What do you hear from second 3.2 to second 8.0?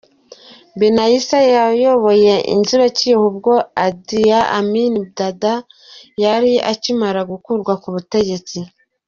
ubwo Idia Amin dada yari akimara gukurwa ku